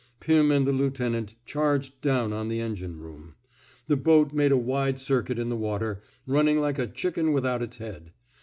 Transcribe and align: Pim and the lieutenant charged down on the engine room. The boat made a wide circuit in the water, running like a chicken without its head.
Pim 0.19 0.49
and 0.49 0.65
the 0.65 0.71
lieutenant 0.71 1.35
charged 1.45 2.01
down 2.01 2.33
on 2.33 2.47
the 2.47 2.59
engine 2.59 2.97
room. 2.97 3.35
The 3.85 3.97
boat 3.97 4.33
made 4.33 4.51
a 4.51 4.57
wide 4.57 4.99
circuit 4.99 5.37
in 5.37 5.49
the 5.49 5.55
water, 5.55 6.01
running 6.25 6.59
like 6.59 6.79
a 6.79 6.87
chicken 6.87 7.33
without 7.33 7.61
its 7.61 7.77
head. 7.77 8.11